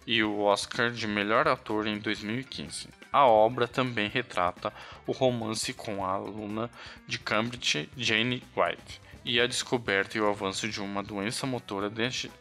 e 0.05 0.21
o 0.25 0.41
Oscar 0.41 0.91
de 0.91 1.07
melhor 1.07 1.47
ator 1.47 1.87
em 1.87 1.99
2015. 1.99 2.89
A 3.13 3.25
obra 3.25 3.69
também 3.69 4.09
retrata 4.09 4.73
o 5.07 5.13
romance 5.13 5.73
com 5.73 6.05
a 6.05 6.11
aluna 6.11 6.69
de 7.07 7.21
Cambridge, 7.21 7.89
Jane 7.97 8.43
White 8.57 9.04
e 9.25 9.41
a 9.41 9.47
descoberta 9.47 10.19
e 10.19 10.21
o 10.21 10.29
avanço 10.29 10.69
de 10.69 10.81
uma 10.81 11.03
doença 11.03 11.47
motora 11.47 11.91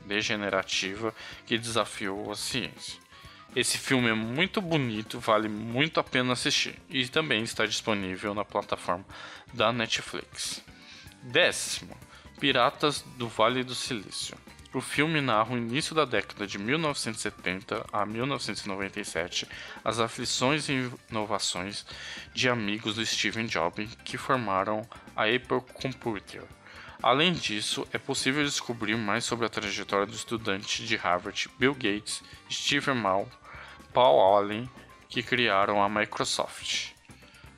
degenerativa 0.06 1.13
que 1.46 1.58
desafiou 1.58 2.32
a 2.32 2.36
ciência. 2.36 3.02
Esse 3.56 3.78
filme 3.78 4.10
é 4.10 4.13
muito 4.13 4.60
bonito, 4.60 5.19
vale 5.19 5.48
muito 5.48 6.00
a 6.00 6.04
pena 6.04 6.34
assistir 6.34 6.76
e 6.89 7.08
também 7.08 7.43
está 7.43 7.65
disponível 7.65 8.34
na 8.34 8.43
plataforma 8.43 9.06
da 9.54 9.72
Netflix. 9.72 10.63
Décimo, 11.22 11.96
Piratas 12.39 13.02
do 13.15 13.28
Vale 13.28 13.63
do 13.63 13.76
Silício. 13.76 14.36
O 14.74 14.82
filme 14.82 15.22
narra 15.22 15.54
o 15.54 15.58
início 15.58 15.93
da 15.93 16.04
década 16.04 16.48
de 16.48 16.58
1970 16.58 17.86
a 17.93 18.06
1997, 18.08 19.48
as 19.86 20.00
aflições 20.00 20.67
e 20.67 20.91
inovações 21.12 21.86
de 22.34 22.50
amigos 22.50 22.96
do 22.96 23.06
Steven 23.06 23.46
Jobs 23.46 23.96
que 24.04 24.17
formaram 24.17 24.82
a 25.15 25.26
Apple 25.26 25.62
Computer 25.76 26.41
Além 27.04 27.34
disso, 27.34 27.86
é 27.92 27.98
possível 27.98 28.46
descobrir 28.46 28.96
mais 28.96 29.26
sobre 29.26 29.46
a 29.46 29.50
trajetória 29.50 30.06
do 30.06 30.16
estudante 30.16 30.86
de 30.86 30.96
Harvard 30.96 31.50
Bill 31.60 31.74
Gates, 31.74 32.24
Steve 32.50 32.94
Mall, 32.94 33.30
Paul 33.94 34.22
Allen, 34.22 34.70
que 35.10 35.22
criaram 35.22 35.84
a 35.84 35.89
Microsoft. 35.89 36.94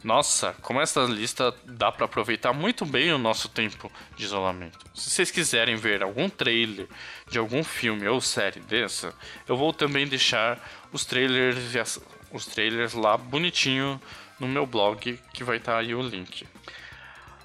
Nossa, 0.04 0.54
como 0.64 0.82
essa 0.82 1.02
lista 1.04 1.54
dá 1.64 1.92
para 1.92 2.06
aproveitar 2.06 2.54
muito 2.54 2.88
bem 2.88 3.14
o 3.14 3.20
nosso 3.20 3.48
tempo 3.48 3.92
de 4.18 4.26
isolamento. 4.26 4.80
Se 4.96 5.12
vocês 5.12 5.30
quiserem 5.30 5.76
ver 5.76 6.02
algum 6.02 6.28
trailer 6.28 6.88
de 7.30 7.38
algum 7.38 7.64
filme 7.64 8.08
ou 8.08 8.20
série 8.22 8.62
dessa, 8.62 9.14
eu 9.48 9.56
vou 9.56 9.72
também 9.72 10.08
deixar 10.08 10.60
os 10.92 11.06
trailers, 11.06 12.00
os 12.32 12.48
trailers 12.48 12.94
lá 12.94 13.16
bonitinho 13.16 14.02
no 14.40 14.48
meu 14.48 14.66
blog, 14.66 15.20
que 15.32 15.44
vai 15.44 15.58
estar 15.58 15.74
tá 15.74 15.78
aí 15.78 15.94
o 15.94 16.02
link. 16.02 16.48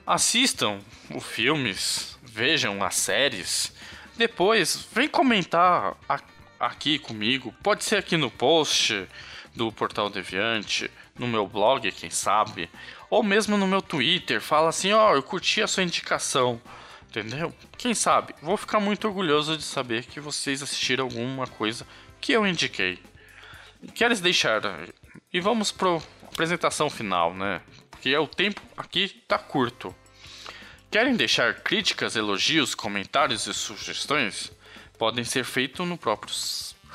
Assistam 0.07 0.81
os 1.15 1.25
filmes, 1.25 2.19
vejam 2.23 2.83
as 2.83 2.97
séries, 2.97 3.73
depois 4.17 4.89
vem 4.93 5.09
comentar 5.09 5.97
aqui 6.59 6.99
comigo, 6.99 7.55
pode 7.63 7.85
ser 7.85 7.97
aqui 7.97 8.17
no 8.17 8.31
post 8.31 9.07
do 9.55 9.71
Portal 9.73 10.11
Deviante, 10.11 10.91
no 11.19 11.27
meu 11.27 11.47
blog, 11.47 11.91
quem 11.93 12.11
sabe, 12.11 12.69
ou 13.09 13.23
mesmo 13.23 13.57
no 13.57 13.67
meu 13.67 13.83
Twitter, 13.83 14.41
fala 14.41 14.69
assim, 14.69 14.93
ó, 14.93 15.11
oh, 15.11 15.17
eu 15.17 15.23
curti 15.23 15.63
a 15.63 15.67
sua 15.67 15.83
indicação, 15.83 16.61
entendeu? 17.09 17.53
Quem 17.77 17.95
sabe? 17.95 18.35
Vou 18.43 18.57
ficar 18.57 18.81
muito 18.81 19.07
orgulhoso 19.07 19.57
de 19.57 19.65
saber 19.65 20.05
que 20.07 20.21
vocês 20.21 20.63
assistiram 20.63 21.05
alguma 21.05 21.47
coisa 21.47 21.87
que 22.21 22.33
eu 22.33 22.47
indiquei. 22.47 22.99
Queres 23.95 24.21
deixar? 24.21 24.63
E 25.33 25.41
vamos 25.41 25.73
pro 25.73 26.03
apresentação 26.25 26.89
final, 26.89 27.35
né? 27.35 27.61
Porque 28.01 28.17
o 28.17 28.27
tempo 28.27 28.63
aqui 28.79 29.09
tá 29.29 29.37
curto. 29.37 29.95
Querem 30.91 31.15
deixar 31.15 31.61
críticas, 31.61 32.17
elogios, 32.17 32.75
comentários 32.75 33.47
e 33.47 33.53
sugestões? 33.53 34.51
Podem 34.99 35.23
ser 35.23 35.45
feitos 35.45 35.87
no 35.87 35.99
próprio 35.99 36.35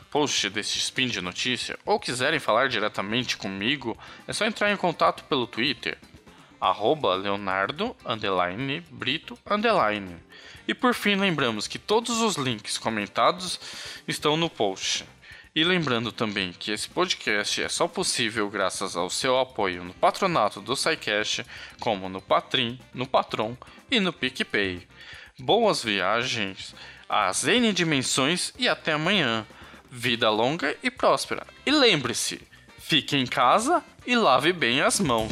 post 0.10 0.50
deste 0.50 0.80
spin 0.80 1.06
de 1.06 1.22
notícia 1.22 1.78
ou 1.86 2.00
quiserem 2.00 2.40
falar 2.40 2.70
diretamente 2.70 3.38
comigo, 3.38 3.96
é 4.28 4.34
só 4.34 4.48
entrar 4.48 4.72
em 4.72 4.78
contato 4.78 5.26
pelo 5.26 5.46
Twitter, 5.46 5.96
arroba 6.60 7.14
leonardo, 7.14 7.96
underline, 8.04 8.80
brito, 8.90 9.38
underline. 9.46 10.16
E 10.68 10.74
por 10.74 10.96
fim 10.96 11.14
lembramos 11.18 11.68
que 11.68 11.78
todos 11.78 12.20
os 12.20 12.36
links 12.36 12.80
comentados 12.80 13.60
estão 14.08 14.36
no 14.36 14.50
post. 14.50 15.06
E 15.56 15.64
lembrando 15.64 16.12
também 16.12 16.52
que 16.52 16.72
esse 16.72 16.90
podcast 16.90 17.64
é 17.64 17.70
só 17.70 17.88
possível 17.88 18.50
graças 18.50 18.98
ao 18.98 19.10
seu 19.10 19.40
apoio 19.40 19.86
no 19.86 19.94
patronato 19.94 20.60
do 20.60 20.76
SciCast, 20.76 21.46
como 21.80 22.10
no 22.10 22.22
Patrim, 22.22 22.78
no 22.94 23.08
Patron 23.08 23.56
e 23.90 24.02
no 24.02 24.12
PicPay. 24.12 24.86
Boas 25.40 25.82
viagens 25.82 26.76
às 27.08 27.48
N 27.48 27.72
dimensões 27.72 28.54
e 28.60 28.68
até 28.68 28.92
amanhã. 28.92 29.48
Vida 29.90 30.30
longa 30.30 30.76
e 30.84 30.92
próspera. 30.92 31.48
E 31.66 31.72
lembre-se, 31.72 32.42
fique 32.78 33.16
em 33.16 33.26
casa 33.26 33.82
e 34.06 34.14
lave 34.14 34.52
bem 34.52 34.82
as 34.82 35.00
mãos. 35.00 35.32